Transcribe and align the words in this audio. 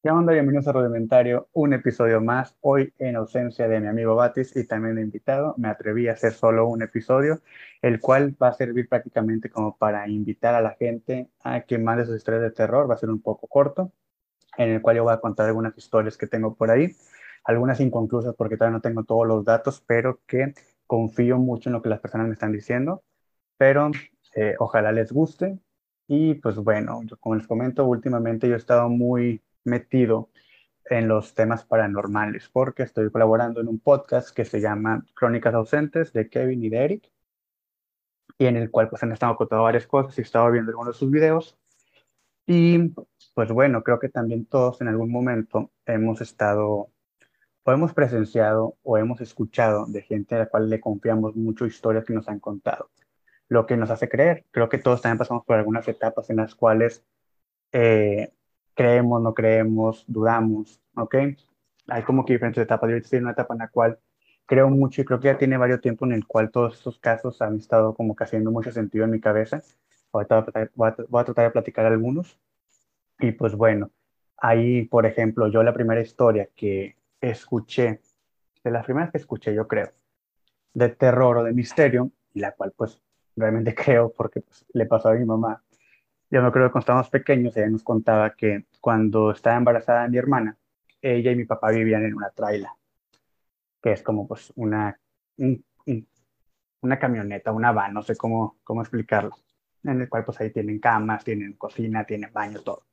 ¿Qué 0.00 0.10
onda? 0.10 0.32
Bienvenidos 0.32 0.68
a 0.68 0.72
Rudimentario, 0.72 1.48
un 1.52 1.72
episodio 1.72 2.20
más. 2.20 2.56
Hoy, 2.60 2.94
en 2.98 3.16
ausencia 3.16 3.66
de 3.66 3.80
mi 3.80 3.88
amigo 3.88 4.14
Batis 4.14 4.54
y 4.56 4.64
también 4.64 4.94
de 4.94 5.02
invitado, 5.02 5.54
me 5.58 5.68
atreví 5.68 6.06
a 6.06 6.12
hacer 6.12 6.32
solo 6.32 6.68
un 6.68 6.82
episodio, 6.82 7.42
el 7.82 8.00
cual 8.00 8.36
va 8.40 8.48
a 8.48 8.52
servir 8.52 8.88
prácticamente 8.88 9.50
como 9.50 9.76
para 9.76 10.08
invitar 10.08 10.54
a 10.54 10.60
la 10.60 10.76
gente 10.76 11.30
a 11.42 11.62
que 11.62 11.78
mande 11.78 12.06
sus 12.06 12.16
historias 12.16 12.42
de 12.42 12.52
terror. 12.52 12.88
Va 12.88 12.94
a 12.94 12.98
ser 12.98 13.10
un 13.10 13.20
poco 13.20 13.48
corto, 13.48 13.92
en 14.58 14.70
el 14.70 14.82
cual 14.82 14.96
yo 14.96 15.04
voy 15.04 15.14
a 15.14 15.20
contar 15.20 15.46
algunas 15.46 15.76
historias 15.78 16.16
que 16.16 16.28
tengo 16.28 16.54
por 16.56 16.70
ahí, 16.70 16.96
algunas 17.44 17.80
inconclusas 17.80 18.34
porque 18.36 18.56
todavía 18.56 18.76
no 18.76 18.82
tengo 18.82 19.04
todos 19.04 19.26
los 19.26 19.44
datos, 19.44 19.82
pero 19.86 20.20
que 20.26 20.54
confío 20.86 21.38
mucho 21.38 21.70
en 21.70 21.74
lo 21.74 21.82
que 21.82 21.90
las 21.90 22.00
personas 22.00 22.28
me 22.28 22.34
están 22.34 22.52
diciendo. 22.52 23.04
Pero 23.58 23.90
eh, 24.36 24.54
ojalá 24.58 24.92
les 24.92 25.12
guste. 25.12 25.58
Y 26.08 26.34
pues 26.36 26.56
bueno, 26.56 27.02
yo, 27.04 27.16
como 27.18 27.36
les 27.36 27.46
comento, 27.46 27.84
últimamente 27.86 28.48
yo 28.48 28.54
he 28.54 28.58
estado 28.58 28.88
muy 28.88 29.42
metido 29.68 30.30
en 30.90 31.08
los 31.08 31.34
temas 31.34 31.64
paranormales, 31.64 32.48
porque 32.48 32.82
estoy 32.82 33.10
colaborando 33.10 33.60
en 33.60 33.68
un 33.68 33.78
podcast 33.78 34.34
que 34.34 34.44
se 34.44 34.60
llama 34.60 35.04
Crónicas 35.14 35.54
Ausentes 35.54 36.12
de 36.12 36.28
Kevin 36.28 36.64
y 36.64 36.70
de 36.70 36.84
Eric, 36.84 37.12
y 38.38 38.46
en 38.46 38.56
el 38.56 38.70
cual 38.70 38.88
pues 38.88 39.02
han 39.02 39.12
estado 39.12 39.36
contando 39.36 39.64
varias 39.64 39.86
cosas 39.86 40.16
y 40.16 40.22
he 40.22 40.24
estado 40.24 40.50
viendo 40.50 40.70
algunos 40.70 40.94
de 40.94 40.98
sus 40.98 41.10
videos. 41.10 41.58
Y 42.46 42.94
pues 43.34 43.52
bueno, 43.52 43.82
creo 43.82 43.98
que 43.98 44.08
también 44.08 44.46
todos 44.46 44.80
en 44.80 44.88
algún 44.88 45.10
momento 45.10 45.70
hemos 45.86 46.20
estado 46.20 46.90
o 47.64 47.72
hemos 47.72 47.92
presenciado 47.92 48.76
o 48.82 48.96
hemos 48.96 49.20
escuchado 49.20 49.84
de 49.86 50.00
gente 50.02 50.34
a 50.34 50.38
la 50.38 50.46
cual 50.46 50.70
le 50.70 50.80
confiamos 50.80 51.36
mucho 51.36 51.66
historias 51.66 52.04
que 52.06 52.14
nos 52.14 52.28
han 52.28 52.40
contado. 52.40 52.90
Lo 53.48 53.66
que 53.66 53.76
nos 53.76 53.90
hace 53.90 54.08
creer, 54.08 54.46
creo 54.50 54.70
que 54.70 54.78
todos 54.78 55.02
también 55.02 55.18
pasamos 55.18 55.44
por 55.44 55.56
algunas 55.56 55.86
etapas 55.88 56.30
en 56.30 56.36
las 56.36 56.54
cuales 56.54 57.04
eh, 57.72 58.32
creemos, 58.78 59.20
no 59.20 59.34
creemos, 59.34 60.04
dudamos, 60.06 60.80
¿ok? 60.94 61.16
Hay 61.88 62.02
como 62.04 62.24
que 62.24 62.34
diferentes 62.34 62.62
etapas. 62.62 62.88
Yo 62.88 62.96
estoy 62.96 63.16
en 63.16 63.24
una 63.24 63.32
etapa 63.32 63.52
en 63.54 63.58
la 63.58 63.68
cual 63.68 63.98
creo 64.46 64.70
mucho 64.70 65.02
y 65.02 65.04
creo 65.04 65.18
que 65.18 65.26
ya 65.26 65.36
tiene 65.36 65.56
varios 65.56 65.80
tiempo 65.80 66.06
en 66.06 66.12
el 66.12 66.24
cual 66.24 66.52
todos 66.52 66.74
estos 66.74 66.96
casos 67.00 67.42
han 67.42 67.56
estado 67.56 67.92
como 67.94 68.14
que 68.14 68.22
haciendo 68.22 68.52
mucho 68.52 68.70
sentido 68.70 69.04
en 69.04 69.10
mi 69.10 69.20
cabeza. 69.20 69.60
Ahorita 70.12 70.46
voy 70.76 70.90
a, 70.90 70.96
voy 71.08 71.20
a 71.20 71.24
tratar 71.24 71.46
de 71.46 71.50
platicar 71.50 71.86
algunos. 71.86 72.38
Y 73.18 73.32
pues 73.32 73.56
bueno, 73.56 73.90
ahí, 74.36 74.84
por 74.84 75.06
ejemplo, 75.06 75.48
yo 75.48 75.64
la 75.64 75.74
primera 75.74 76.00
historia 76.00 76.48
que 76.54 76.94
escuché, 77.20 78.00
de 78.62 78.70
las 78.70 78.84
primeras 78.84 79.10
que 79.10 79.18
escuché, 79.18 79.52
yo 79.54 79.66
creo, 79.66 79.90
de 80.72 80.88
terror 80.90 81.38
o 81.38 81.42
de 81.42 81.52
misterio, 81.52 82.12
y 82.32 82.38
la 82.38 82.52
cual 82.52 82.72
pues 82.76 83.02
realmente 83.34 83.74
creo 83.84 84.12
porque 84.16 84.40
pues, 84.40 84.64
le 84.72 84.86
pasó 84.86 85.08
a 85.08 85.14
mi 85.14 85.24
mamá, 85.24 85.64
yo 86.30 86.42
me 86.42 86.48
acuerdo 86.48 86.68
que 86.68 86.72
cuando 86.72 86.80
estábamos 86.80 87.10
pequeños, 87.10 87.56
ella 87.56 87.70
nos 87.70 87.82
contaba 87.82 88.34
que 88.34 88.66
cuando 88.80 89.30
estaba 89.30 89.56
embarazada 89.56 90.08
mi 90.08 90.18
hermana, 90.18 90.56
ella 91.00 91.30
y 91.32 91.36
mi 91.36 91.44
papá 91.44 91.70
vivían 91.70 92.04
en 92.04 92.14
una 92.14 92.30
traila, 92.30 92.76
que 93.82 93.92
es 93.92 94.02
como 94.02 94.26
pues 94.26 94.52
una, 94.56 94.98
una 96.80 96.98
camioneta, 96.98 97.52
una 97.52 97.72
van, 97.72 97.94
no 97.94 98.02
sé 98.02 98.16
cómo, 98.16 98.58
cómo 98.64 98.82
explicarlo, 98.82 99.36
en 99.84 100.02
el 100.02 100.08
cual 100.08 100.24
pues 100.24 100.40
ahí 100.40 100.50
tienen 100.50 100.80
camas, 100.80 101.24
tienen 101.24 101.54
cocina, 101.54 102.04
tienen 102.04 102.32
baño, 102.32 102.60
todo. 102.60 102.84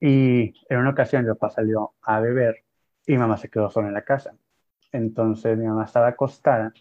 Y 0.00 0.54
en 0.68 0.78
una 0.78 0.90
ocasión 0.90 1.24
mi 1.24 1.28
papá 1.30 1.50
salió 1.50 1.94
a 2.02 2.20
beber 2.20 2.64
y 3.06 3.16
mamá 3.16 3.36
se 3.36 3.48
quedó 3.50 3.70
sola 3.70 3.88
en 3.88 3.94
la 3.94 4.04
casa. 4.04 4.34
Entonces 4.92 5.58
mi 5.58 5.66
mamá 5.66 5.84
estaba 5.84 6.08
acostada 6.08 6.72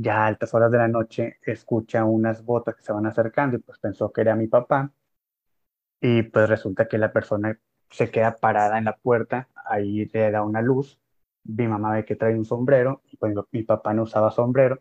ya 0.00 0.24
a 0.24 0.26
altas 0.28 0.54
horas 0.54 0.70
de 0.70 0.78
la 0.78 0.86
noche 0.86 1.38
escucha 1.42 2.04
unas 2.04 2.44
botas 2.44 2.76
que 2.76 2.82
se 2.82 2.92
van 2.92 3.06
acercando 3.06 3.56
y 3.56 3.60
pues 3.60 3.78
pensó 3.80 4.12
que 4.12 4.20
era 4.20 4.36
mi 4.36 4.46
papá 4.46 4.92
y 6.00 6.22
pues 6.22 6.48
resulta 6.48 6.86
que 6.86 6.98
la 6.98 7.12
persona 7.12 7.58
se 7.90 8.10
queda 8.10 8.36
parada 8.36 8.78
en 8.78 8.84
la 8.84 8.96
puerta, 8.96 9.48
ahí 9.66 10.06
le 10.06 10.30
da 10.30 10.42
una 10.44 10.62
luz, 10.62 11.00
mi 11.44 11.66
mamá 11.66 11.94
ve 11.94 12.04
que 12.04 12.14
trae 12.16 12.36
un 12.36 12.44
sombrero 12.44 13.02
y 13.10 13.16
pues 13.16 13.34
mi 13.50 13.64
papá 13.64 13.92
no 13.92 14.04
usaba 14.04 14.30
sombrero 14.30 14.80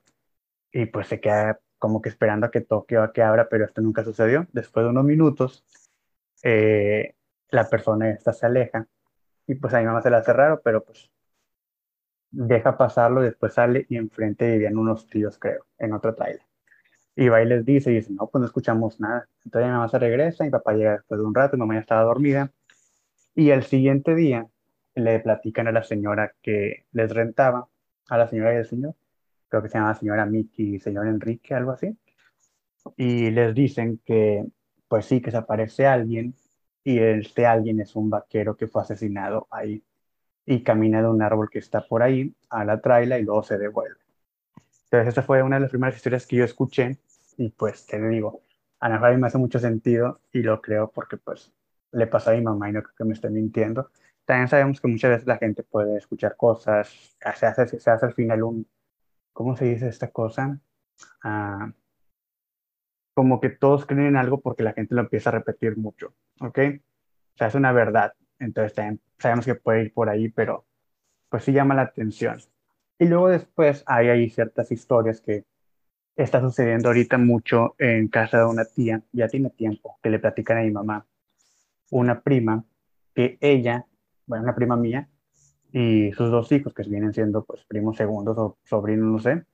y 0.72 0.86
pues 0.88 1.08
se 1.08 1.20
queda 1.20 1.60
como 1.80 2.02
que 2.02 2.10
esperando 2.10 2.46
a 2.48 2.52
que 2.52 2.62
toque 2.62 2.98
o 2.98 3.04
a 3.04 3.14
que 3.14 3.24
abra, 3.24 3.50
pero 3.50 3.66
esto 3.66 3.82
nunca 3.82 4.04
sucedió. 4.04 4.48
Después 4.52 4.84
de 4.86 4.90
unos 4.92 5.06
minutos, 5.06 5.66
eh, 6.44 7.16
la 7.50 7.70
persona 7.70 8.10
esta 8.12 8.34
se 8.34 8.46
aleja 8.46 8.88
y 9.48 9.56
pues 9.56 9.74
a 9.74 9.80
mi 9.80 9.86
mamá 9.86 10.02
se 10.02 10.10
la 10.12 10.18
hace 10.18 10.34
raro, 10.34 10.62
pero 10.64 10.84
pues 10.84 11.10
deja 12.38 12.78
pasarlo, 12.78 13.22
después 13.22 13.54
sale 13.54 13.88
y 13.90 13.98
enfrente 13.98 14.52
vivían 14.52 14.78
unos 14.78 15.08
tíos, 15.08 15.40
creo, 15.40 15.66
en 15.80 15.94
otro 15.94 16.14
trailer. 16.14 16.44
Y 17.16 17.30
va 17.30 17.42
y 17.42 17.48
les 17.48 17.66
dice, 17.66 17.92
y 17.92 17.96
dice, 17.96 18.14
no, 18.14 18.28
pues 18.28 18.42
no 18.42 18.46
escuchamos 18.46 19.00
nada. 19.00 19.28
Entonces 19.44 19.68
mi 19.68 19.74
mamá 19.74 19.90
se 19.90 19.98
regresa, 19.98 20.44
mi 20.44 20.52
papá 20.52 20.74
llega 20.74 20.94
después 20.94 21.20
de 21.20 21.26
un 21.26 21.34
rato, 21.34 21.58
mi 21.58 21.62
mamá 21.62 21.74
ya 21.76 21.80
estaba 21.82 22.04
dormida. 22.04 22.52
Y 23.34 23.50
el 23.50 23.64
siguiente 23.64 24.14
día 24.14 24.48
le 24.94 25.20
platican 25.20 25.68
a 25.68 25.72
la 25.72 25.84
señora 25.84 26.34
que 26.44 26.86
les 26.92 27.12
rentaba, 27.12 27.68
a 28.08 28.18
la 28.18 28.28
señora 28.28 28.54
y 28.54 28.58
al 28.58 28.68
señor, 28.68 28.96
creo 29.50 29.64
que 29.64 29.70
se 29.70 29.80
llama 29.80 29.96
señora 29.96 30.26
Miki 30.28 30.76
y 30.76 30.80
señor 30.80 31.08
Enrique, 31.08 31.56
algo 31.56 31.72
así. 31.72 31.98
Y 32.98 33.32
les 33.32 33.56
dicen 33.56 34.00
que, 34.06 34.46
pues 34.88 35.06
sí, 35.06 35.22
que 35.22 35.32
se 35.32 35.38
aparece 35.38 35.88
alguien 35.88 36.36
y 36.84 37.00
este 37.00 37.48
alguien 37.48 37.80
es 37.82 37.96
un 37.96 38.12
vaquero 38.12 38.56
que 38.56 38.68
fue 38.68 38.84
asesinado 38.84 39.48
ahí 39.50 39.84
y 40.48 40.64
camina 40.64 41.02
de 41.02 41.10
un 41.10 41.22
árbol 41.22 41.50
que 41.52 41.60
está 41.60 41.86
por 41.86 42.02
ahí 42.02 42.34
a 42.50 42.64
la 42.64 42.80
traila 42.80 43.20
y 43.20 43.24
luego 43.24 43.44
se 43.44 43.58
devuelve. 43.58 44.00
Entonces, 44.86 45.10
esa 45.10 45.22
fue 45.22 45.44
una 45.44 45.58
de 45.58 45.64
las 45.64 45.70
primeras 45.70 45.98
historias 45.98 46.26
que 46.26 46.38
yo 46.38 46.46
escuché 46.46 46.98
y 47.36 47.50
pues 47.50 47.86
te 47.86 48.00
digo, 48.10 48.42
a 48.80 48.90
mí 48.90 49.18
me 49.18 49.28
hace 49.28 49.38
mucho 49.38 49.60
sentido 49.60 50.22
y 50.32 50.42
lo 50.42 50.62
creo 50.62 50.90
porque 50.90 51.18
pues 51.18 51.52
le 51.92 52.08
pasó 52.08 52.32
a 52.32 52.34
mi 52.34 52.42
mamá 52.42 52.70
y 52.70 52.74
no 52.74 52.82
creo 52.82 52.96
que 52.98 53.04
me 53.04 53.14
esté 53.14 53.30
mintiendo. 53.30 53.92
También 54.24 54.48
sabemos 54.48 54.80
que 54.80 54.88
muchas 54.88 55.12
veces 55.12 55.28
la 55.28 55.38
gente 55.38 55.64
puede 55.64 55.98
escuchar 55.98 56.38
cosas, 56.38 56.88
se 57.36 57.46
hace, 57.46 57.80
se 57.80 57.92
hace 57.92 58.06
al 58.06 58.14
final 58.14 58.44
un, 58.44 58.68
¿cómo 59.34 59.58
se 59.58 59.66
dice 59.66 59.90
esta 59.90 60.10
cosa? 60.12 60.58
Ah, 61.24 61.72
como 63.14 63.42
que 63.42 63.50
todos 63.50 63.86
creen 63.86 64.08
en 64.08 64.16
algo 64.16 64.40
porque 64.40 64.64
la 64.64 64.74
gente 64.74 64.96
lo 64.96 65.02
empieza 65.02 65.30
a 65.30 65.34
repetir 65.34 65.76
mucho, 65.78 66.14
¿ok? 66.40 66.60
O 67.34 67.38
sea, 67.38 67.48
es 67.48 67.56
una 67.56 67.74
verdad. 67.74 68.14
Entonces 68.40 68.74
también 68.74 69.02
sabemos 69.20 69.46
que 69.46 69.56
puede 69.56 69.84
ir 69.84 69.94
por 69.94 70.10
ahí, 70.10 70.30
pero 70.30 70.66
pues 71.30 71.44
sí 71.44 71.52
llama 71.52 71.76
la 71.76 71.84
atención. 71.84 72.40
Y 73.00 73.06
luego 73.06 73.30
después 73.30 73.84
hay 73.86 74.10
ahí 74.10 74.30
ciertas 74.30 74.72
historias 74.72 75.22
que 75.22 75.46
está 76.16 76.42
sucediendo 76.42 76.90
ahorita 76.90 77.18
mucho 77.18 77.76
en 77.78 78.08
casa 78.08 78.40
de 78.40 78.46
una 78.46 78.66
tía, 78.66 79.04
ya 79.12 79.28
tiene 79.28 79.52
tiempo, 79.52 80.00
que 80.02 80.10
le 80.10 80.20
platican 80.20 80.58
a 80.58 80.62
mi 80.62 80.72
mamá, 80.72 81.06
una 81.92 82.22
prima, 82.22 82.66
que 83.14 83.38
ella, 83.40 83.86
bueno, 84.26 84.44
una 84.44 84.56
prima 84.56 84.76
mía, 84.76 85.10
y 85.72 86.12
sus 86.14 86.32
dos 86.32 86.52
hijos, 86.52 86.74
que 86.74 86.84
vienen 86.84 87.14
siendo 87.14 87.44
pues 87.46 87.64
primos 87.66 87.98
segundos 87.98 88.38
o 88.38 88.58
sobrinos, 88.64 89.06
no 89.06 89.20
sé, 89.20 89.46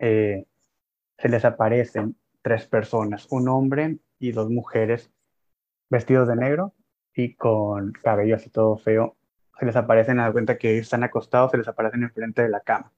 eh, 0.00 0.46
se 1.18 1.28
les 1.28 1.44
aparecen 1.44 2.16
tres 2.42 2.66
personas, 2.66 3.28
un 3.30 3.48
hombre 3.48 3.98
y 4.18 4.32
dos 4.32 4.50
mujeres 4.50 5.10
vestidos 5.88 6.26
de 6.26 6.36
negro 6.36 6.74
y 7.14 7.34
con 7.34 7.92
cabello 7.92 8.36
así 8.36 8.50
todo 8.50 8.76
feo, 8.76 9.16
se 9.58 9.66
les 9.66 9.76
aparecen, 9.76 10.20
a 10.20 10.32
cuenta 10.32 10.58
que 10.58 10.78
están 10.78 11.04
acostados, 11.04 11.50
se 11.50 11.58
les 11.58 11.68
aparecen 11.68 12.02
enfrente 12.02 12.42
de 12.42 12.48
la 12.48 12.60
cama. 12.60 12.92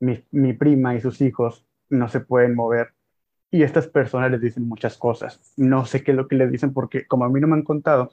Mi, 0.00 0.22
mi 0.30 0.52
prima 0.52 0.94
y 0.94 1.00
sus 1.00 1.20
hijos 1.20 1.66
no 1.88 2.08
se 2.08 2.20
pueden 2.20 2.54
mover 2.54 2.94
y 3.50 3.62
estas 3.62 3.88
personas 3.88 4.30
les 4.30 4.40
dicen 4.40 4.68
muchas 4.68 4.98
cosas. 4.98 5.54
No 5.56 5.86
sé 5.86 6.02
qué 6.02 6.12
es 6.12 6.16
lo 6.16 6.28
que 6.28 6.36
les 6.36 6.50
dicen 6.50 6.72
porque 6.72 7.06
como 7.06 7.24
a 7.24 7.28
mí 7.28 7.40
no 7.40 7.48
me 7.48 7.54
han 7.54 7.62
contado, 7.62 8.12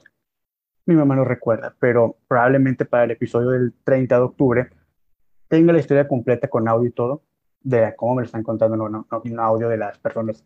mi 0.86 0.94
mamá 0.94 1.16
no 1.16 1.24
recuerda, 1.24 1.74
pero 1.78 2.16
probablemente 2.28 2.84
para 2.84 3.04
el 3.04 3.10
episodio 3.10 3.50
del 3.50 3.74
30 3.84 4.16
de 4.16 4.22
octubre 4.22 4.70
tenga 5.48 5.72
la 5.72 5.80
historia 5.80 6.08
completa 6.08 6.48
con 6.48 6.68
audio 6.68 6.88
y 6.88 6.92
todo, 6.92 7.22
de 7.60 7.94
cómo 7.96 8.14
me 8.16 8.22
lo 8.22 8.26
están 8.26 8.42
contando, 8.42 8.76
no, 8.76 8.88
no, 8.88 9.06
no 9.10 9.42
audio 9.42 9.68
de 9.68 9.76
las 9.76 9.98
personas 9.98 10.44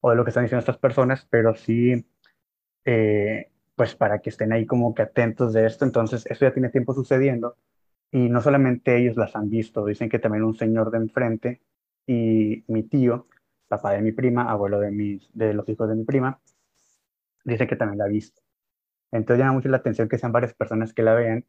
o 0.00 0.10
de 0.10 0.16
lo 0.16 0.24
que 0.24 0.30
están 0.30 0.44
diciendo 0.44 0.60
estas 0.60 0.78
personas, 0.78 1.26
pero 1.28 1.54
sí 1.54 2.06
eh, 2.84 3.49
pues 3.80 3.94
para 3.94 4.18
que 4.18 4.28
estén 4.28 4.52
ahí 4.52 4.66
como 4.66 4.94
que 4.94 5.00
atentos 5.00 5.54
de 5.54 5.64
esto. 5.64 5.86
Entonces, 5.86 6.26
eso 6.26 6.44
ya 6.44 6.52
tiene 6.52 6.68
tiempo 6.68 6.92
sucediendo 6.92 7.56
y 8.10 8.28
no 8.28 8.42
solamente 8.42 8.94
ellos 8.98 9.16
las 9.16 9.34
han 9.34 9.48
visto, 9.48 9.86
dicen 9.86 10.10
que 10.10 10.18
también 10.18 10.44
un 10.44 10.54
señor 10.54 10.90
de 10.90 10.98
enfrente 10.98 11.62
y 12.06 12.62
mi 12.68 12.82
tío, 12.82 13.26
papá 13.68 13.92
de 13.92 14.02
mi 14.02 14.12
prima, 14.12 14.50
abuelo 14.50 14.80
de, 14.80 14.90
mis, 14.90 15.30
de 15.32 15.54
los 15.54 15.66
hijos 15.66 15.88
de 15.88 15.94
mi 15.94 16.04
prima, 16.04 16.42
dice 17.42 17.66
que 17.66 17.74
también 17.74 17.96
la 17.96 18.04
ha 18.04 18.08
visto. 18.08 18.42
Entonces 19.12 19.38
llama 19.38 19.54
mucho 19.54 19.70
la 19.70 19.78
atención 19.78 20.10
que 20.10 20.18
sean 20.18 20.32
varias 20.32 20.52
personas 20.52 20.92
que 20.92 21.02
la 21.02 21.14
vean 21.14 21.46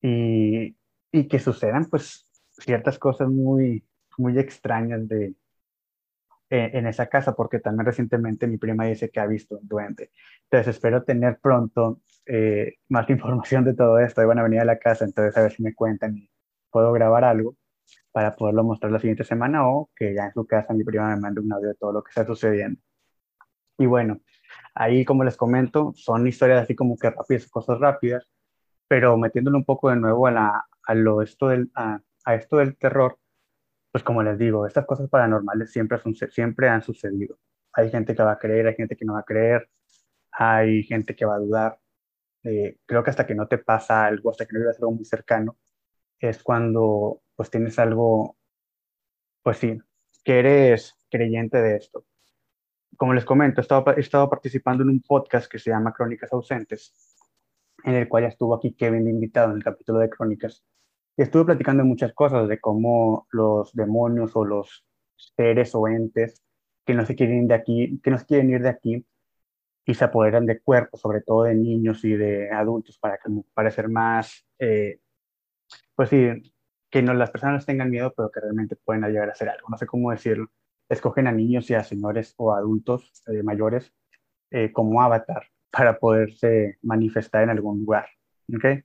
y, 0.00 0.76
y 1.10 1.26
que 1.26 1.40
sucedan 1.40 1.86
pues 1.86 2.28
ciertas 2.52 3.00
cosas 3.00 3.28
muy, 3.30 3.84
muy 4.16 4.38
extrañas 4.38 5.08
de, 5.08 5.34
eh, 6.50 6.70
en 6.74 6.86
esa 6.86 7.06
casa, 7.06 7.34
porque 7.34 7.60
también 7.60 7.86
recientemente 7.86 8.46
mi 8.46 8.58
prima 8.58 8.84
dice 8.86 9.10
que 9.10 9.20
ha 9.20 9.26
visto 9.26 9.58
un 9.58 9.68
duende. 9.68 10.10
Entonces 10.44 10.76
espero 10.76 11.02
tener 11.04 11.38
pronto 11.40 12.00
eh, 12.26 12.76
más 12.88 13.08
información 13.10 13.64
de 13.64 13.74
todo 13.74 13.98
esto. 13.98 14.22
Y 14.22 14.26
van 14.26 14.38
a 14.38 14.42
venir 14.42 14.60
a 14.60 14.64
la 14.64 14.78
casa, 14.78 15.04
entonces 15.04 15.36
a 15.36 15.42
ver 15.42 15.52
si 15.52 15.62
me 15.62 15.74
cuentan 15.74 16.16
y 16.16 16.30
puedo 16.70 16.92
grabar 16.92 17.24
algo 17.24 17.56
para 18.12 18.36
poderlo 18.36 18.64
mostrar 18.64 18.92
la 18.92 19.00
siguiente 19.00 19.24
semana 19.24 19.68
o 19.68 19.90
que 19.96 20.14
ya 20.14 20.26
en 20.26 20.32
su 20.32 20.46
casa 20.46 20.72
mi 20.74 20.84
prima 20.84 21.08
me 21.14 21.20
mande 21.20 21.40
un 21.40 21.52
audio 21.52 21.68
de 21.68 21.74
todo 21.74 21.92
lo 21.92 22.02
que 22.02 22.10
está 22.10 22.24
sucediendo. 22.26 22.80
Y 23.78 23.86
bueno, 23.86 24.20
Ahí, 24.74 25.04
como 25.04 25.24
les 25.24 25.36
comento, 25.36 25.92
son 25.96 26.26
historias 26.26 26.62
así 26.62 26.74
como 26.74 26.96
que 26.96 27.10
rápidas, 27.10 27.48
cosas 27.48 27.78
rápidas, 27.78 28.28
pero 28.88 29.16
metiéndole 29.16 29.56
un 29.56 29.64
poco 29.64 29.90
de 29.90 29.96
nuevo 29.96 30.26
a, 30.26 30.66
lo, 30.94 31.22
esto 31.22 31.48
del, 31.48 31.70
a 31.74 32.00
esto 32.34 32.58
del 32.58 32.76
terror, 32.76 33.18
pues 33.94 34.02
como 34.02 34.24
les 34.24 34.36
digo, 34.36 34.66
estas 34.66 34.86
cosas 34.86 35.08
paranormales 35.08 35.70
siempre, 35.70 36.68
han 36.68 36.82
sucedido. 36.82 37.38
Hay 37.72 37.90
gente 37.90 38.16
que 38.16 38.24
va 38.24 38.32
a 38.32 38.38
creer, 38.40 38.66
hay 38.66 38.74
gente 38.74 38.96
que 38.96 39.04
no 39.04 39.12
va 39.12 39.20
a 39.20 39.22
creer, 39.22 39.70
hay 40.32 40.82
gente 40.82 41.14
que 41.14 41.24
va 41.24 41.36
a 41.36 41.38
dudar. 41.38 41.78
Eh, 42.42 42.78
creo 42.86 43.04
que 43.04 43.10
hasta 43.10 43.24
que 43.24 43.36
no 43.36 43.46
te 43.46 43.58
pasa 43.58 44.04
algo, 44.04 44.32
hasta 44.32 44.46
que 44.46 44.54
no 44.54 44.58
vives 44.62 44.78
algo 44.80 44.90
muy 44.90 45.04
cercano, 45.04 45.56
es 46.18 46.42
cuando 46.42 47.22
pues 47.36 47.50
tienes 47.50 47.78
algo, 47.78 48.36
pues 49.44 49.58
sí, 49.58 49.78
que 50.24 50.40
eres 50.40 50.96
creyente 51.08 51.62
de 51.62 51.76
esto. 51.76 52.04
Como 52.96 53.14
les 53.14 53.24
comento, 53.24 53.60
he 53.60 54.00
estado, 54.00 54.28
participando 54.28 54.82
en 54.82 54.88
un 54.88 55.02
podcast 55.02 55.48
que 55.48 55.60
se 55.60 55.70
llama 55.70 55.92
Crónicas 55.92 56.32
Ausentes, 56.32 57.16
en 57.84 57.94
el 57.94 58.08
cual 58.08 58.24
ya 58.24 58.30
estuvo 58.30 58.56
aquí 58.56 58.74
Kevin 58.74 59.06
invitado 59.06 59.52
en 59.52 59.58
el 59.58 59.62
capítulo 59.62 60.00
de 60.00 60.10
Crónicas. 60.10 60.64
Estuve 61.16 61.44
platicando 61.44 61.84
muchas 61.84 62.12
cosas 62.12 62.48
de 62.48 62.60
cómo 62.60 63.26
los 63.30 63.72
demonios 63.72 64.34
o 64.34 64.44
los 64.44 64.84
seres 65.36 65.74
o 65.74 65.86
entes 65.88 66.42
que 66.84 66.94
no 66.94 67.06
se 67.06 67.14
quieren 67.14 67.42
ir 67.42 67.48
de 67.48 67.54
aquí, 67.54 68.00
que 68.02 68.10
no 68.10 68.18
se 68.18 68.26
quieren 68.26 68.50
ir 68.50 68.62
de 68.62 68.68
aquí 68.68 69.06
y 69.86 69.94
se 69.94 70.04
apoderan 70.04 70.46
de 70.46 70.60
cuerpos, 70.60 71.00
sobre 71.00 71.20
todo 71.20 71.44
de 71.44 71.54
niños 71.54 72.04
y 72.04 72.14
de 72.14 72.50
adultos, 72.50 72.98
para 72.98 73.18
que 73.18 73.88
más, 73.88 74.46
eh, 74.58 75.00
pues 75.94 76.08
sí, 76.10 76.54
que 76.90 77.02
no 77.02 77.14
las 77.14 77.30
personas 77.30 77.66
tengan 77.66 77.90
miedo, 77.90 78.12
pero 78.16 78.30
que 78.30 78.40
realmente 78.40 78.76
pueden 78.76 79.02
llegar 79.04 79.28
a 79.28 79.32
hacer 79.32 79.48
algo. 79.48 79.68
No 79.68 79.76
sé 79.78 79.86
cómo 79.86 80.10
decirlo. 80.10 80.48
Escogen 80.88 81.26
a 81.26 81.32
niños 81.32 81.70
y 81.70 81.74
a 81.74 81.84
señores 81.84 82.34
o 82.36 82.54
adultos 82.54 83.10
eh, 83.26 83.42
mayores 83.42 83.92
eh, 84.50 84.72
como 84.72 85.02
avatar 85.02 85.48
para 85.70 85.98
poderse 85.98 86.78
manifestar 86.82 87.42
en 87.44 87.50
algún 87.50 87.80
lugar. 87.80 88.06
¿okay? 88.54 88.84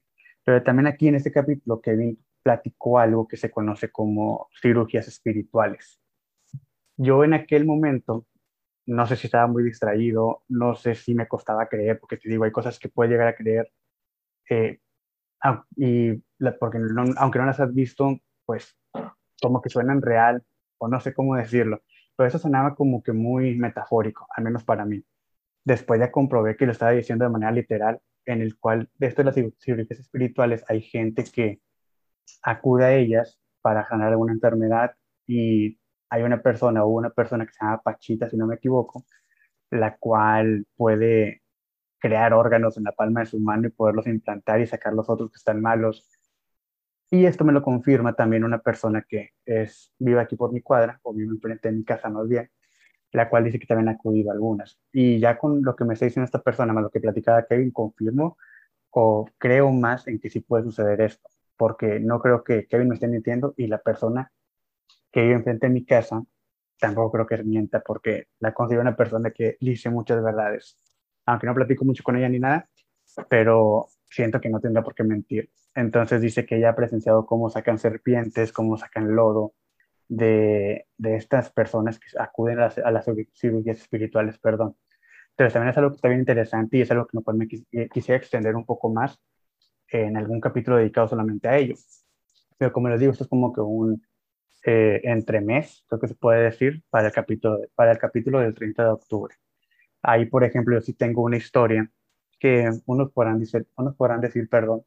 Pero 0.50 0.64
también 0.64 0.88
aquí 0.88 1.08
en 1.08 1.14
este 1.14 1.32
capítulo 1.32 1.80
Kevin 1.80 2.18
platicó 2.42 2.98
algo 2.98 3.28
que 3.28 3.38
se 3.38 3.52
conoce 3.52 3.92
como 3.92 4.50
cirugías 4.60 5.08
espirituales. 5.08 6.02
Yo 6.98 7.24
en 7.24 7.36
aquel 7.36 7.66
momento, 7.66 8.26
no 8.88 9.06
sé 9.06 9.16
si 9.16 9.28
estaba 9.28 9.46
muy 9.46 9.62
distraído, 9.64 10.42
no 10.48 10.74
sé 10.74 10.96
si 10.96 11.14
me 11.14 11.28
costaba 11.28 11.70
creer, 11.70 12.00
porque 12.00 12.18
te 12.18 12.30
digo, 12.30 12.46
hay 12.46 12.52
cosas 12.52 12.80
que 12.80 12.90
puedes 12.90 13.12
llegar 13.12 13.28
a 13.28 13.36
creer, 13.36 13.72
eh, 14.50 14.80
y 15.76 16.14
porque 16.60 16.80
aunque 17.18 17.38
no 17.38 17.46
las 17.46 17.60
has 17.60 17.72
visto, 17.72 18.18
pues 18.44 18.76
como 19.40 19.62
que 19.62 19.70
suenan 19.70 20.02
real, 20.02 20.44
o 20.80 20.88
no 20.88 21.00
sé 21.00 21.14
cómo 21.14 21.36
decirlo, 21.36 21.84
pero 22.16 22.28
eso 22.28 22.40
sonaba 22.40 22.74
como 22.74 23.04
que 23.04 23.12
muy 23.12 23.56
metafórico, 23.56 24.26
al 24.36 24.46
menos 24.46 24.64
para 24.64 24.84
mí. 24.84 25.06
Después 25.64 26.00
ya 26.00 26.12
comprobé 26.12 26.58
que 26.58 26.66
lo 26.66 26.72
estaba 26.72 26.90
diciendo 26.90 27.24
de 27.24 27.30
manera 27.30 27.52
literal, 27.52 28.02
en 28.32 28.42
el 28.42 28.58
cual, 28.58 28.90
de 28.98 29.08
esto 29.08 29.22
de 29.24 29.26
las 29.26 29.36
cirugías 29.36 30.00
espirituales, 30.00 30.64
hay 30.68 30.82
gente 30.82 31.24
que 31.24 31.62
acude 32.44 32.86
a 32.86 32.94
ellas 32.94 33.40
para 33.62 33.88
sanar 33.88 34.10
alguna 34.10 34.34
enfermedad 34.34 34.92
y 35.28 35.80
hay 36.10 36.24
una 36.24 36.42
persona 36.42 36.84
o 36.84 36.90
una 36.90 37.10
persona 37.10 37.46
que 37.46 37.54
se 37.54 37.60
llama 37.64 37.82
Pachita, 37.82 38.30
si 38.30 38.38
no 38.38 38.48
me 38.48 38.56
equivoco, 38.56 39.06
la 39.72 39.98
cual 39.98 40.66
puede 40.76 41.44
crear 42.00 42.34
órganos 42.34 42.78
en 42.78 42.86
la 42.86 42.92
palma 42.94 43.22
de 43.22 43.26
su 43.28 43.40
mano 43.40 43.68
y 43.68 43.72
poderlos 43.72 44.08
implantar 44.08 44.62
y 44.62 44.68
sacar 44.68 44.94
los 44.94 45.10
otros 45.10 45.32
que 45.32 45.38
están 45.38 45.62
malos. 45.62 46.08
Y 47.12 47.26
esto 47.26 47.44
me 47.44 47.54
lo 47.54 47.64
confirma 47.64 48.14
también 48.14 48.44
una 48.44 48.60
persona 48.60 49.04
que 49.08 49.32
es 49.46 49.92
vive 49.98 50.22
aquí 50.22 50.36
por 50.36 50.54
mi 50.54 50.62
cuadra, 50.62 51.00
o 51.04 51.14
vive 51.14 51.30
enfrente 51.30 51.70
de 51.70 51.78
mi 51.78 51.84
casa 51.84 52.10
más 52.10 52.28
bien, 52.28 52.50
la 53.12 53.30
cual 53.30 53.44
dice 53.46 53.60
que 53.60 53.66
también 53.66 53.90
ha 53.90 53.94
acudido 53.94 54.32
algunas. 54.32 54.80
Y 54.92 55.20
ya 55.20 55.38
con 55.38 55.62
lo 55.64 55.76
que 55.76 55.86
me 55.86 55.94
está 55.94 56.06
diciendo 56.06 56.26
esta 56.26 56.42
persona, 56.42 56.74
más 56.74 56.84
lo 56.84 56.90
que 56.90 57.00
platicaba 57.00 57.46
Kevin, 57.46 57.72
confirmo 57.72 58.38
o 58.92 59.26
creo 59.38 59.72
más 59.72 60.08
en 60.08 60.20
que 60.20 60.30
sí 60.30 60.40
puede 60.42 60.64
suceder 60.64 61.02
esto, 61.02 61.30
porque 61.58 62.00
no 62.00 62.20
creo 62.20 62.44
que 62.44 62.68
Kevin 62.68 62.90
me 62.90 62.96
esté 62.96 63.08
mintiendo 63.08 63.54
y 63.58 63.68
la 63.68 63.80
persona 63.80 64.32
que 65.12 65.22
vive 65.22 65.36
enfrente 65.36 65.68
de 65.68 65.74
mi 65.74 65.86
casa 65.86 66.24
tampoco 66.80 67.12
creo 67.12 67.28
que 67.28 67.44
mienta, 67.44 67.82
porque 67.82 68.28
la 68.40 68.54
considero 68.54 68.82
una 68.82 68.96
persona 68.96 69.32
que 69.32 69.58
dice 69.60 69.90
muchas 69.90 70.24
verdades 70.24 70.78
aunque 71.30 71.46
no 71.48 71.54
platico 71.54 71.86
mucho 71.86 72.04
con 72.04 72.18
ella 72.18 72.28
ni 72.28 72.40
nada, 72.40 72.68
pero 73.30 73.88
siento 74.10 74.42
que 74.42 74.50
no 74.50 74.60
tendrá 74.60 74.84
por 74.84 74.96
qué 74.96 75.04
mentir. 75.04 75.52
Entonces 75.76 76.22
dice 76.22 76.46
que 76.46 76.58
ella 76.58 76.70
ha 76.70 76.76
presenciado 76.76 77.26
cómo 77.26 77.50
sacan 77.50 77.78
serpientes, 77.78 78.52
cómo 78.52 78.78
sacan 78.78 79.16
lodo 79.16 79.54
de, 80.10 80.88
de 80.98 81.16
estas 81.16 81.52
personas 81.52 82.00
que 82.00 82.08
acuden 82.20 82.60
a 82.60 82.64
las, 82.64 82.78
a 82.80 82.92
las, 82.92 83.06
cirugías 83.34 83.78
espirituales, 83.78 84.38
perdón. 84.40 84.76
Entonces 85.32 85.54
también 85.54 85.72
es 85.72 85.78
algo 85.78 85.92
que 85.92 85.96
está 85.96 86.10
bien 86.10 86.20
interesante 86.20 86.78
y 86.78 86.82
es 86.82 86.92
algo 86.92 87.08
que 87.08 87.18
me 87.34 87.48
eh, 87.72 87.88
quisiera 87.90 88.18
extender 88.18 88.56
un 88.56 88.66
poco 88.66 88.92
más 88.92 89.22
en 89.88 90.18
algún 90.18 90.42
capítulo 90.42 90.78
dedicado 90.78 91.08
solamente 91.08 91.48
a 91.48 91.58
ello. 91.58 91.76
Pero 92.58 92.74
como 92.74 92.90
les 92.90 93.00
digo, 93.00 93.12
esto 93.14 93.24
es 93.24 93.30
como 93.30 93.54
que 93.54 93.62
un 93.62 94.04
eh, 94.66 95.00
entremés, 95.04 95.86
creo 95.88 96.00
que 96.02 96.08
se 96.08 96.16
puede 96.16 96.44
decir, 96.44 96.84
para 96.90 97.08
el 97.08 97.14
capítulo, 97.14 97.60
para 97.76 97.92
el 97.92 97.98
capítulo 98.00 98.40
del 98.42 98.54
30 98.54 98.84
de 98.84 98.90
octubre. 98.90 99.36
Ahí, 100.02 100.26
por 100.26 100.44
ejemplo, 100.44 100.76
yo 100.76 100.82
sí 100.82 100.94
tengo 100.94 101.22
una 101.24 101.38
historia 101.38 101.90
que 102.40 102.70
unos 102.86 103.12
podrán 103.12 103.40
decir, 103.40 103.68
unos 103.78 103.96
podrán 103.96 104.22
decir, 104.22 104.50
perdón, 104.50 104.84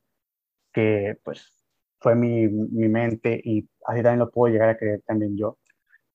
que 0.72 1.18
pues 1.24 1.61
fue 2.02 2.14
mi, 2.14 2.48
mi 2.48 2.88
mente 2.88 3.40
y 3.44 3.68
así 3.86 4.02
también 4.02 4.18
lo 4.20 4.30
puedo 4.30 4.52
llegar 4.52 4.70
a 4.70 4.76
creer 4.76 5.02
también 5.06 5.36
yo. 5.36 5.58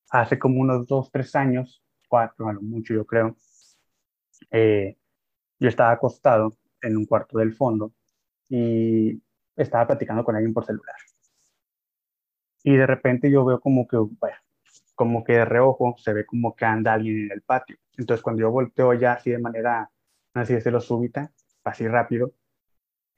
Hace 0.09 0.39
como 0.39 0.61
unos 0.61 0.87
dos, 0.87 1.11
tres 1.11 1.35
años, 1.35 1.83
cuatro, 2.07 2.45
bueno, 2.45 2.61
mucho 2.61 2.93
yo 2.93 3.05
creo, 3.05 3.35
eh, 4.51 4.97
yo 5.59 5.69
estaba 5.69 5.91
acostado 5.91 6.53
en 6.81 6.97
un 6.97 7.05
cuarto 7.05 7.39
del 7.39 7.53
fondo 7.53 7.93
y 8.49 9.21
estaba 9.55 9.87
platicando 9.87 10.23
con 10.23 10.35
alguien 10.35 10.53
por 10.53 10.65
celular. 10.65 10.95
Y 12.63 12.75
de 12.75 12.85
repente 12.85 13.31
yo 13.31 13.45
veo 13.45 13.59
como 13.59 13.87
que, 13.87 13.97
vaya, 14.19 14.43
como 14.95 15.23
que 15.23 15.33
de 15.33 15.45
reojo 15.45 15.95
se 15.97 16.13
ve 16.13 16.25
como 16.25 16.55
que 16.55 16.65
anda 16.65 16.93
alguien 16.93 17.25
en 17.25 17.31
el 17.31 17.41
patio. 17.41 17.77
Entonces 17.97 18.23
cuando 18.23 18.41
yo 18.41 18.51
volteo 18.51 18.93
ya 18.93 19.13
así 19.13 19.31
de 19.31 19.39
manera, 19.39 19.89
si 20.45 20.53
decirlo 20.53 20.81
súbita, 20.81 21.31
así 21.63 21.87
rápido, 21.87 22.33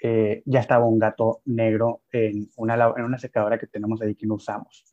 eh, 0.01 0.43
ya 0.45 0.59
estaba 0.61 0.85
un 0.85 0.99
gato 0.99 1.41
negro 1.45 2.03
en 2.11 2.49
una, 2.57 2.93
en 2.95 3.03
una 3.03 3.17
secadora 3.17 3.57
que 3.57 3.67
tenemos 3.67 4.01
ahí 4.01 4.15
que 4.15 4.25
no 4.25 4.35
usamos. 4.35 4.85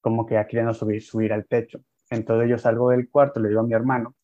Como 0.00 0.26
que 0.26 0.34
ya 0.34 0.46
queriendo 0.46 0.74
subir, 0.74 1.02
subir 1.02 1.32
al 1.32 1.46
techo. 1.46 1.80
Entonces 2.10 2.48
yo 2.48 2.58
salgo 2.58 2.90
del 2.90 3.10
cuarto, 3.10 3.40
le 3.40 3.48
digo 3.48 3.60
a 3.60 3.64
mi 3.64 3.74
hermano 3.74 4.14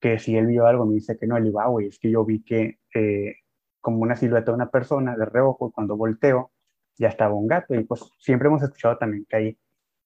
que 0.00 0.18
si 0.18 0.36
él 0.36 0.46
vio 0.46 0.66
algo, 0.66 0.84
me 0.84 0.94
dice 0.94 1.16
que 1.16 1.26
no, 1.26 1.36
él 1.36 1.46
iba, 1.46 1.64
ah, 1.64 1.68
güey, 1.68 1.86
es 1.86 1.98
que 1.98 2.10
yo 2.10 2.24
vi 2.24 2.42
que 2.42 2.80
eh, 2.94 3.36
como 3.80 3.98
una 3.98 4.16
silueta 4.16 4.50
de 4.50 4.56
una 4.56 4.70
persona 4.70 5.16
de 5.16 5.24
reojo, 5.26 5.70
cuando 5.72 5.96
volteo, 5.96 6.52
ya 6.98 7.08
estaba 7.08 7.34
un 7.34 7.46
gato. 7.46 7.74
Y 7.74 7.84
pues 7.84 8.02
siempre 8.18 8.48
hemos 8.48 8.62
escuchado 8.62 8.98
también 8.98 9.26
que 9.28 9.36
hay 9.36 9.58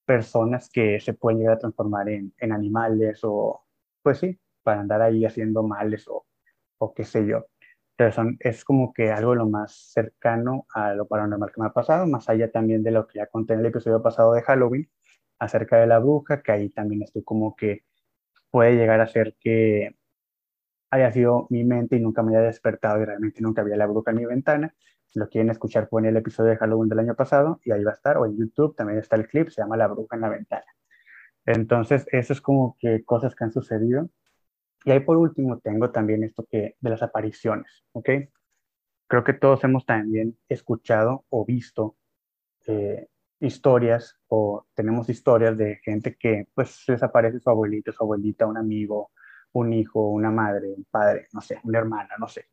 personas 0.05 0.71
que 0.71 1.01
se 1.01 1.15
pueden 1.15 1.39
llegar 1.41 1.57
a 1.57 1.59
transformar 1.59 2.09
en, 2.09 2.33
en 2.39 2.53
animales 2.53 3.21
o, 3.23 3.65
pues 4.03 4.19
sí, 4.19 4.39
para 4.63 4.81
andar 4.81 5.03
ahí 5.03 5.25
haciendo 5.25 5.63
males 5.63 6.07
o, 6.09 6.27
o 6.79 6.95
qué 6.95 7.05
sé 7.05 7.27
yo. 7.27 7.47
Pero 7.97 8.13
es 8.41 8.65
como 8.65 8.93
que 8.93 9.11
algo 9.11 9.35
lo 9.35 9.49
más 9.49 9.73
cercano 9.93 10.67
a 10.75 10.95
lo 10.95 11.07
paranormal 11.07 11.51
que 11.53 11.61
me 11.61 11.67
ha 11.69 11.73
pasado, 11.73 12.07
más 12.07 12.29
allá 12.29 12.51
también 12.51 12.83
de 12.83 12.91
lo 12.91 13.07
que 13.07 13.19
ya 13.21 13.27
conté 13.27 13.55
en 13.55 13.61
el 13.61 13.67
episodio 13.67 14.03
pasado 14.03 14.35
de 14.35 14.43
Halloween, 14.43 14.91
acerca 15.39 15.79
de 15.79 15.87
la 15.87 15.99
bruja, 15.99 16.43
que 16.43 16.53
ahí 16.53 16.71
también 16.71 17.03
estoy 17.03 17.23
como 17.25 17.57
que 17.57 17.85
puede 18.51 18.77
llegar 18.77 19.01
a 19.01 19.07
ser 19.07 19.37
que 19.41 19.97
haya 20.91 21.13
sido 21.13 21.47
mi 21.51 21.65
mente 21.65 21.97
y 21.97 22.01
nunca 22.01 22.23
me 22.23 22.37
haya 22.37 22.47
despertado 22.47 23.01
y 23.03 23.05
realmente 23.05 23.41
nunca 23.43 23.63
había 23.63 23.77
la 23.77 23.87
bruja 23.87 24.11
en 24.13 24.19
mi 24.19 24.27
ventana, 24.27 24.75
lo 25.15 25.29
quieren 25.29 25.51
escuchar, 25.51 25.89
pueden 25.89 26.11
el 26.11 26.17
episodio 26.17 26.51
de 26.51 26.57
Halloween 26.59 26.89
del 26.89 27.01
año 27.01 27.15
pasado 27.15 27.61
y 27.65 27.73
ahí 27.73 27.83
va 27.83 27.93
a 27.93 27.95
estar, 27.95 28.19
o 28.19 28.27
en 28.27 28.37
YouTube 28.37 28.77
también 28.77 28.99
está 28.99 29.17
el 29.17 29.27
clip, 29.27 29.49
se 29.49 29.63
llama 29.63 29.77
La 29.77 29.89
bruja 29.89 30.17
en 30.17 30.23
la 30.23 30.29
ventana. 30.29 30.65
Entonces, 31.47 32.07
eso 32.13 32.33
es 32.33 32.41
como 32.41 32.77
que 32.79 33.05
cosas 33.05 33.35
que 33.35 33.45
han 33.45 33.53
sucedido. 33.53 34.11
Y 34.87 34.93
ahí 34.93 35.01
por 35.01 35.17
último 35.17 35.59
tengo 35.59 35.91
también 35.91 36.23
esto 36.23 36.47
que 36.49 36.77
de 36.81 36.91
las 36.91 37.03
apariciones, 37.03 37.85
¿ok? 37.91 38.09
Creo 39.09 39.25
que 39.25 39.33
todos 39.33 39.65
hemos 39.65 39.85
también 39.85 40.39
escuchado 40.49 41.25
o 41.29 41.45
visto 41.45 41.97
eh, 42.69 43.09
historias 43.41 44.17
o 44.29 44.65
tenemos 44.75 45.09
historias 45.09 45.59
de 45.59 45.81
gente 45.83 46.17
que 46.17 46.47
pues 46.55 46.85
desaparece 46.87 47.41
su 47.41 47.51
abuelito, 47.51 47.91
su 47.91 48.05
abuelita, 48.05 48.47
un 48.47 48.59
amigo, 48.59 49.11
un 49.55 49.73
hijo, 49.73 50.09
una 50.09 50.31
madre, 50.31 50.69
un 50.69 50.87
padre, 50.89 51.27
no 51.33 51.41
sé, 51.41 51.59
una 51.65 51.79
hermana, 51.79 52.15
no 52.21 52.29
sé. 52.29 52.47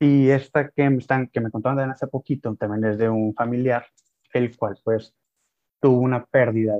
Y 0.00 0.28
esta 0.30 0.70
que 0.70 0.90
me, 0.90 0.98
están, 0.98 1.28
que 1.28 1.40
me 1.40 1.52
contaron 1.52 1.88
hace 1.88 2.08
poquito 2.08 2.56
también 2.56 2.84
es 2.90 2.98
de 2.98 3.08
un 3.08 3.34
familiar, 3.34 3.86
el 4.32 4.56
cual 4.56 4.76
pues 4.82 5.14
tuvo 5.78 6.00
una 6.00 6.26
pérdida 6.26 6.74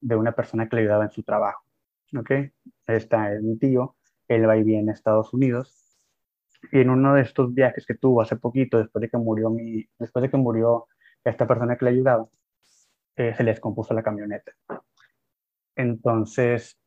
de, 0.00 0.16
una 0.16 0.32
persona 0.32 0.68
que 0.68 0.74
le 0.74 0.82
ayudaba 0.82 1.04
en 1.04 1.10
su 1.12 1.22
trabajo. 1.22 1.64
¿Ok? 2.18 2.32
Esta 2.88 3.32
es 3.32 3.40
mi 3.40 3.56
tío, 3.56 3.94
él 4.30 4.48
va 4.48 4.56
y 4.56 4.62
viene 4.62 4.92
a 4.92 4.94
Estados 4.94 5.34
Unidos. 5.34 5.98
Y 6.72 6.80
en 6.80 6.90
uno 6.90 7.14
de 7.14 7.22
estos 7.22 7.52
viajes 7.52 7.84
que 7.84 7.94
tuvo 7.94 8.22
hace 8.22 8.36
poquito, 8.36 8.78
después 8.78 9.00
de 9.02 9.08
que 9.08 9.18
murió, 9.18 9.50
mi, 9.50 9.88
después 9.98 10.22
de 10.22 10.30
que 10.30 10.36
murió 10.36 10.86
esta 11.24 11.46
persona 11.46 11.76
que 11.76 11.84
le 11.84 11.90
ayudaba, 11.92 12.28
eh, 13.16 13.34
se 13.34 13.42
le 13.42 13.50
descompuso 13.50 13.92
la 13.92 14.02
camioneta. 14.02 14.52
Entonces, 15.74 16.78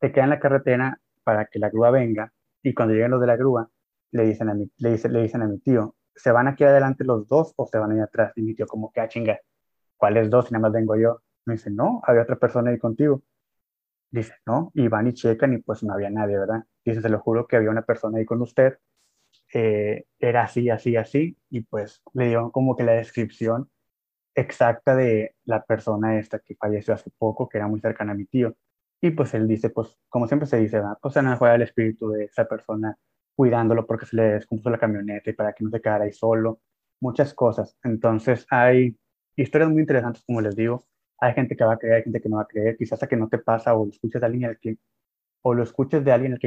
se 0.00 0.12
queda 0.12 0.24
en 0.24 0.30
la 0.30 0.40
carretera 0.40 1.00
para 1.22 1.46
que 1.46 1.58
la 1.60 1.70
grúa 1.70 1.90
venga 1.90 2.32
y 2.62 2.74
cuando 2.74 2.94
lleguen 2.94 3.12
los 3.12 3.20
de 3.20 3.26
la 3.28 3.36
grúa, 3.36 3.70
le 4.10 4.24
dicen 4.24 4.48
a 4.48 4.54
mi, 4.54 4.70
le 4.78 4.92
dicen, 4.92 5.12
le 5.12 5.22
dicen 5.22 5.42
a 5.42 5.46
mi 5.46 5.58
tío, 5.60 5.94
¿se 6.14 6.32
van 6.32 6.48
aquí 6.48 6.64
adelante 6.64 7.04
los 7.04 7.28
dos 7.28 7.52
o 7.56 7.66
se 7.66 7.78
van 7.78 7.92
a 7.92 7.94
ir 7.96 8.02
atrás? 8.02 8.32
Y 8.36 8.42
mi 8.42 8.54
tío 8.54 8.66
como 8.66 8.90
que, 8.90 9.00
ah, 9.00 9.08
chinga, 9.08 9.38
¿cuáles 9.96 10.28
dos? 10.28 10.50
Y 10.50 10.54
nada 10.54 10.62
más 10.62 10.72
vengo 10.72 10.96
yo. 10.96 11.20
Me 11.44 11.54
dice, 11.54 11.70
no, 11.70 12.00
había 12.04 12.22
otra 12.22 12.36
persona 12.36 12.70
ahí 12.70 12.78
contigo. 12.78 13.22
Dice, 14.14 14.34
no, 14.46 14.70
y 14.74 14.86
van 14.88 15.08
y 15.08 15.12
checan 15.12 15.54
y 15.54 15.58
pues 15.58 15.82
no 15.82 15.92
había 15.92 16.08
nadie, 16.08 16.38
¿verdad? 16.38 16.64
Dice, 16.84 17.00
se 17.00 17.08
lo 17.08 17.18
juro 17.20 17.46
que 17.48 17.56
había 17.56 17.70
una 17.70 17.82
persona 17.82 18.18
ahí 18.18 18.24
con 18.24 18.40
usted, 18.42 18.78
eh, 19.54 20.06
era 20.20 20.44
así, 20.44 20.70
así, 20.70 20.96
así, 20.96 21.36
y 21.50 21.62
pues 21.62 22.02
le 22.14 22.26
dieron 22.28 22.50
como 22.50 22.76
que 22.76 22.84
la 22.84 22.92
descripción 22.92 23.70
exacta 24.34 24.96
de 24.96 25.36
la 25.44 25.64
persona 25.64 26.18
esta 26.18 26.38
que 26.40 26.56
falleció 26.56 26.94
hace 26.94 27.10
poco, 27.18 27.48
que 27.48 27.58
era 27.58 27.68
muy 27.68 27.80
cercana 27.80 28.12
a 28.12 28.14
mi 28.16 28.26
tío. 28.26 28.56
Y 29.00 29.10
pues 29.10 29.34
él 29.34 29.48
dice, 29.48 29.70
pues 29.70 29.98
como 30.08 30.28
siempre 30.28 30.46
se 30.48 30.58
dice, 30.58 30.78
¿verdad? 30.78 30.98
pues 31.02 31.16
no 31.16 31.36
juega 31.36 31.56
el 31.56 31.62
espíritu 31.62 32.10
de 32.10 32.24
esa 32.26 32.46
persona 32.46 32.96
cuidándolo 33.36 33.86
porque 33.86 34.06
se 34.06 34.16
le 34.16 34.22
descompuso 34.34 34.70
la 34.70 34.78
camioneta 34.78 35.30
y 35.30 35.34
para 35.34 35.52
que 35.52 35.64
no 35.64 35.70
se 35.70 35.80
quedara 35.80 36.04
ahí 36.04 36.12
solo, 36.12 36.60
muchas 37.00 37.34
cosas. 37.34 37.76
Entonces 37.84 38.46
hay 38.50 38.96
historias 39.36 39.70
muy 39.70 39.80
interesantes, 39.82 40.24
como 40.26 40.40
les 40.40 40.56
digo. 40.56 40.84
Hay 41.20 41.34
gente 41.34 41.56
que 41.56 41.64
va 41.64 41.74
a 41.74 41.78
creer, 41.78 41.96
hay 41.96 42.02
gente 42.04 42.20
que 42.20 42.28
no 42.28 42.36
va 42.36 42.42
a 42.42 42.46
creer, 42.46 42.76
quizás 42.76 43.02
a 43.02 43.08
que 43.08 43.16
no 43.16 43.28
te 43.28 43.38
pasa 43.38 43.74
o 43.74 43.88
escuches 43.88 44.20
de 44.20 44.26
alguien 44.26 44.58
que, 44.60 44.78
o 45.42 45.54
lo 45.54 45.62
escuches 45.62 46.04
de 46.04 46.12
alguien 46.12 46.38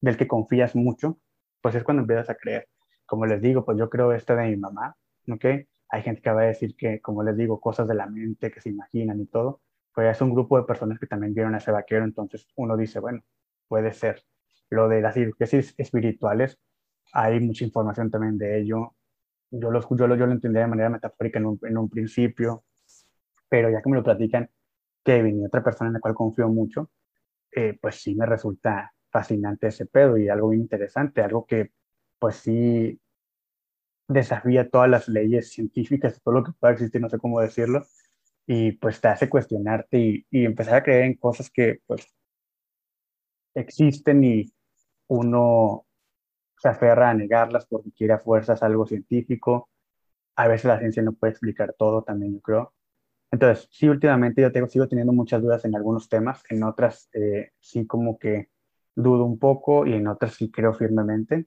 del 0.00 0.16
que 0.16 0.28
confías 0.28 0.74
mucho, 0.76 1.18
pues 1.60 1.74
es 1.74 1.84
cuando 1.84 2.02
empiezas 2.02 2.30
a 2.30 2.36
creer. 2.36 2.68
Como 3.06 3.26
les 3.26 3.40
digo, 3.42 3.64
pues 3.64 3.78
yo 3.78 3.90
creo 3.90 4.12
esto 4.12 4.36
de 4.36 4.48
mi 4.48 4.56
mamá, 4.56 4.96
¿ok? 5.30 5.44
Hay 5.90 6.02
gente 6.02 6.22
que 6.22 6.30
va 6.30 6.42
a 6.42 6.46
decir 6.46 6.76
que, 6.76 7.00
como 7.00 7.22
les 7.22 7.36
digo, 7.36 7.60
cosas 7.60 7.88
de 7.88 7.94
la 7.94 8.06
mente 8.06 8.50
que 8.50 8.60
se 8.60 8.70
imaginan 8.70 9.20
y 9.20 9.26
todo, 9.26 9.62
pues 9.94 10.14
es 10.14 10.20
un 10.22 10.32
grupo 10.34 10.58
de 10.58 10.64
personas 10.64 10.98
que 10.98 11.06
también 11.06 11.34
vieron 11.34 11.54
a 11.54 11.58
ese 11.58 11.70
vaquero, 11.72 12.04
entonces 12.04 12.46
uno 12.56 12.76
dice, 12.76 13.00
bueno, 13.00 13.22
puede 13.68 13.92
ser. 13.92 14.24
Lo 14.70 14.88
de 14.88 15.00
las 15.00 15.14
cirugías 15.14 15.54
espirituales, 15.78 16.58
hay 17.12 17.40
mucha 17.40 17.64
información 17.64 18.10
también 18.10 18.38
de 18.38 18.60
ello. 18.60 18.94
Yo 19.50 19.70
lo, 19.70 19.80
yo 19.96 20.06
lo, 20.06 20.16
yo 20.16 20.26
lo 20.26 20.32
entendía 20.32 20.62
de 20.62 20.68
manera 20.68 20.90
metafórica 20.90 21.38
en 21.38 21.46
un, 21.46 21.60
en 21.62 21.78
un 21.78 21.88
principio, 21.88 22.64
pero 23.48 23.70
ya 23.70 23.82
que 23.82 23.90
me 23.90 23.96
lo 23.96 24.04
platican 24.04 24.50
Kevin 25.04 25.40
y 25.40 25.44
otra 25.46 25.62
persona 25.62 25.88
en 25.88 25.94
la 25.94 26.00
cual 26.00 26.14
confío 26.14 26.48
mucho, 26.48 26.90
eh, 27.52 27.78
pues 27.80 27.96
sí 28.02 28.14
me 28.14 28.26
resulta 28.26 28.92
fascinante 29.10 29.68
ese 29.68 29.86
pedo 29.86 30.16
y 30.18 30.28
algo 30.28 30.52
interesante, 30.52 31.22
algo 31.22 31.46
que 31.46 31.72
pues 32.18 32.36
sí 32.36 33.00
desafía 34.08 34.68
todas 34.70 34.88
las 34.90 35.08
leyes 35.08 35.50
científicas 35.52 36.20
todo 36.22 36.34
lo 36.34 36.44
que 36.44 36.52
pueda 36.52 36.72
existir, 36.74 37.00
no 37.00 37.08
sé 37.08 37.18
cómo 37.18 37.40
decirlo, 37.40 37.86
y 38.46 38.72
pues 38.72 39.00
te 39.00 39.08
hace 39.08 39.28
cuestionarte 39.28 39.98
y, 39.98 40.26
y 40.30 40.44
empezar 40.44 40.76
a 40.76 40.82
creer 40.82 41.04
en 41.04 41.14
cosas 41.16 41.50
que 41.50 41.80
pues 41.86 42.06
existen 43.54 44.22
y 44.24 44.52
uno 45.08 45.86
se 46.58 46.68
aferra 46.68 47.10
a 47.10 47.14
negarlas 47.14 47.66
porque 47.66 47.92
quiere 47.92 48.14
a 48.14 48.18
fuerzas 48.18 48.62
algo 48.62 48.86
científico. 48.86 49.70
A 50.36 50.48
veces 50.48 50.66
la 50.66 50.78
ciencia 50.78 51.02
no 51.02 51.12
puede 51.14 51.32
explicar 51.32 51.74
todo 51.78 52.02
también, 52.02 52.34
yo 52.34 52.40
creo. 52.40 52.75
Entonces, 53.36 53.68
sí, 53.70 53.86
últimamente 53.86 54.40
yo 54.40 54.50
tengo, 54.50 54.66
sigo 54.66 54.88
teniendo 54.88 55.12
muchas 55.12 55.42
dudas 55.42 55.62
en 55.66 55.76
algunos 55.76 56.08
temas, 56.08 56.42
en 56.48 56.62
otras 56.62 57.10
eh, 57.12 57.50
sí 57.60 57.86
como 57.86 58.18
que 58.18 58.48
dudo 58.94 59.26
un 59.26 59.38
poco 59.38 59.86
y 59.86 59.92
en 59.92 60.06
otras 60.08 60.36
sí 60.36 60.50
creo 60.50 60.72
firmemente. 60.72 61.46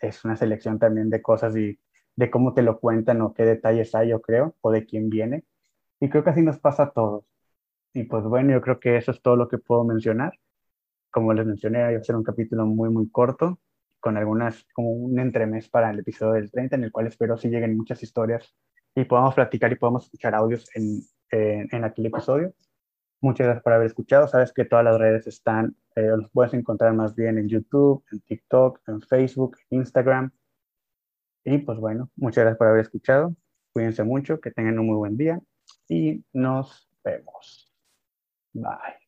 Es 0.00 0.24
una 0.24 0.34
selección 0.34 0.80
también 0.80 1.08
de 1.08 1.22
cosas 1.22 1.56
y 1.56 1.78
de 2.16 2.30
cómo 2.32 2.52
te 2.52 2.62
lo 2.62 2.80
cuentan 2.80 3.22
o 3.22 3.32
qué 3.32 3.44
detalles 3.44 3.94
hay, 3.94 4.08
yo 4.08 4.20
creo, 4.20 4.56
o 4.60 4.72
de 4.72 4.84
quién 4.84 5.08
viene. 5.08 5.44
Y 6.00 6.08
creo 6.10 6.24
que 6.24 6.30
así 6.30 6.42
nos 6.42 6.58
pasa 6.58 6.84
a 6.84 6.90
todos. 6.90 7.24
Y 7.94 8.04
pues 8.04 8.24
bueno, 8.24 8.52
yo 8.52 8.60
creo 8.60 8.80
que 8.80 8.96
eso 8.96 9.12
es 9.12 9.22
todo 9.22 9.36
lo 9.36 9.48
que 9.48 9.58
puedo 9.58 9.84
mencionar. 9.84 10.32
Como 11.12 11.32
les 11.32 11.46
mencioné, 11.46 11.82
va 11.94 12.00
a 12.00 12.02
ser 12.02 12.16
un 12.16 12.24
capítulo 12.24 12.66
muy, 12.66 12.90
muy 12.90 13.08
corto, 13.08 13.60
con 14.00 14.16
algunas, 14.16 14.66
como 14.74 14.90
un 14.92 15.20
entremés 15.20 15.68
para 15.68 15.90
el 15.92 16.00
episodio 16.00 16.32
del 16.34 16.50
30, 16.50 16.74
en 16.76 16.84
el 16.84 16.92
cual 16.92 17.06
espero 17.06 17.38
si 17.38 17.50
lleguen 17.50 17.76
muchas 17.76 18.02
historias 18.02 18.52
y 18.96 19.04
podamos 19.04 19.34
platicar 19.36 19.70
y 19.72 19.76
podamos 19.76 20.06
escuchar 20.06 20.34
audios 20.34 20.68
en, 20.74 21.02
en, 21.30 21.84
aquel 21.84 22.06
episodio. 22.06 22.54
Muchas 23.20 23.46
gracias 23.46 23.62
por 23.62 23.72
haber 23.74 23.86
escuchado. 23.86 24.28
Sabes 24.28 24.52
que 24.52 24.64
todas 24.64 24.84
las 24.84 24.98
redes 24.98 25.26
están, 25.26 25.76
eh, 25.94 26.02
los 26.16 26.30
puedes 26.30 26.54
encontrar 26.54 26.94
más 26.94 27.14
bien 27.14 27.38
en 27.38 27.48
YouTube, 27.48 28.04
en 28.12 28.20
TikTok, 28.20 28.80
en 28.88 29.02
Facebook, 29.02 29.58
Instagram. 29.70 30.30
Y 31.44 31.58
pues 31.58 31.78
bueno, 31.78 32.10
muchas 32.16 32.42
gracias 32.44 32.58
por 32.58 32.68
haber 32.68 32.80
escuchado. 32.82 33.34
Cuídense 33.72 34.04
mucho, 34.04 34.40
que 34.40 34.50
tengan 34.50 34.78
un 34.78 34.86
muy 34.86 34.96
buen 34.96 35.16
día 35.16 35.40
y 35.88 36.24
nos 36.32 36.88
vemos. 37.04 37.72
Bye. 38.52 38.99